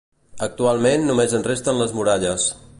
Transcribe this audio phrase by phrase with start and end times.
[0.45, 2.53] Actualment només en resten les muralles.